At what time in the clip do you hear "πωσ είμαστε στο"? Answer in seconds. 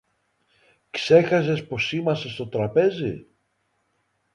1.67-2.47